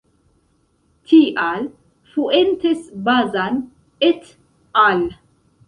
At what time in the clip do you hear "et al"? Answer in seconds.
4.09-5.07